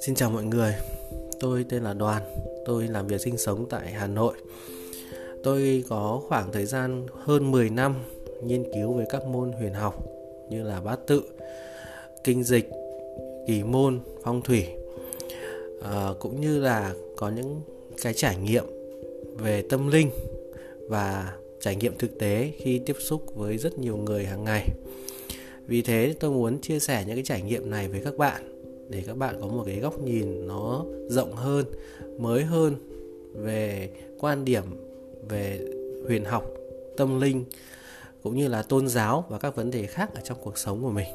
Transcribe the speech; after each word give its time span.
Xin 0.00 0.14
chào 0.14 0.30
mọi 0.30 0.44
người, 0.44 0.74
tôi 1.40 1.64
tên 1.68 1.82
là 1.82 1.94
Đoàn, 1.94 2.22
tôi 2.66 2.88
làm 2.88 3.06
việc 3.06 3.20
sinh 3.20 3.38
sống 3.38 3.66
tại 3.70 3.90
Hà 3.90 4.06
Nội. 4.06 4.34
Tôi 5.42 5.84
có 5.88 6.22
khoảng 6.28 6.52
thời 6.52 6.66
gian 6.66 7.06
hơn 7.12 7.50
10 7.50 7.70
năm 7.70 7.94
nghiên 8.42 8.64
cứu 8.74 8.92
về 8.92 9.04
các 9.10 9.24
môn 9.24 9.52
huyền 9.52 9.72
học 9.72 10.04
như 10.50 10.62
là 10.62 10.80
bát 10.80 10.98
tự, 11.06 11.22
kinh 12.24 12.44
dịch, 12.44 12.70
kỳ 13.46 13.62
môn, 13.62 14.00
phong 14.22 14.42
thủy 14.42 14.66
à, 15.82 16.08
cũng 16.20 16.40
như 16.40 16.60
là 16.60 16.94
có 17.16 17.28
những 17.28 17.60
cái 18.02 18.14
trải 18.14 18.36
nghiệm 18.36 18.64
về 19.38 19.62
tâm 19.70 19.88
linh 19.88 20.10
và 20.88 21.32
trải 21.60 21.76
nghiệm 21.76 21.98
thực 21.98 22.18
tế 22.18 22.52
khi 22.58 22.80
tiếp 22.86 22.96
xúc 22.98 23.22
với 23.34 23.58
rất 23.58 23.78
nhiều 23.78 23.96
người 23.96 24.24
hàng 24.24 24.44
ngày. 24.44 24.68
Vì 25.66 25.82
thế 25.82 26.14
tôi 26.20 26.30
muốn 26.30 26.60
chia 26.60 26.78
sẻ 26.78 27.04
những 27.06 27.16
cái 27.16 27.24
trải 27.24 27.42
nghiệm 27.42 27.70
này 27.70 27.88
với 27.88 28.00
các 28.04 28.16
bạn 28.16 28.57
để 28.88 29.02
các 29.06 29.16
bạn 29.16 29.38
có 29.40 29.46
một 29.46 29.62
cái 29.66 29.76
góc 29.80 30.00
nhìn 30.00 30.46
nó 30.46 30.84
rộng 31.08 31.32
hơn, 31.32 31.66
mới 32.18 32.44
hơn 32.44 32.74
về 33.34 33.90
quan 34.18 34.44
điểm 34.44 34.62
về 35.28 35.60
huyền 36.06 36.24
học, 36.24 36.44
tâm 36.96 37.20
linh, 37.20 37.44
cũng 38.22 38.36
như 38.36 38.48
là 38.48 38.62
tôn 38.62 38.88
giáo 38.88 39.24
và 39.28 39.38
các 39.38 39.56
vấn 39.56 39.70
đề 39.70 39.86
khác 39.86 40.14
ở 40.14 40.20
trong 40.24 40.38
cuộc 40.42 40.58
sống 40.58 40.82
của 40.82 40.90
mình. 40.90 41.08